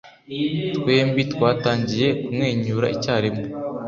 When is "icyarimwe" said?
2.95-3.43